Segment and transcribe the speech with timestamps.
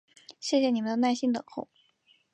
[0.39, 1.69] 谢谢你们的耐心等候！